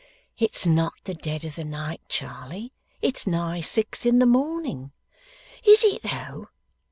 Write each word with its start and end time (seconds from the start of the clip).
'It's 0.35 0.65
not 0.65 0.95
the 1.03 1.13
dead 1.13 1.45
of 1.45 1.53
the 1.53 1.63
night, 1.63 2.01
Charley. 2.09 2.73
It's 3.03 3.27
nigh 3.27 3.61
six 3.61 4.03
in 4.03 4.17
the 4.17 4.25
morning.' 4.25 4.91
'Is 5.63 5.83
it 5.83 6.01
though? 6.01 6.47